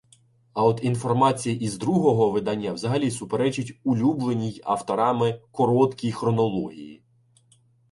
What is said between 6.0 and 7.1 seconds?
хронології.